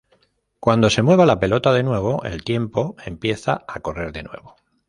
[0.59, 4.55] Cuándo se mueva la pelota de nuevo, el tiempo empieza a correr de nuevo.